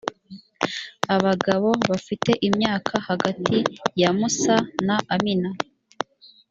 [1.15, 3.55] abagabo bafite imyaka hagati
[4.01, 4.55] yamusa
[4.87, 5.49] na amina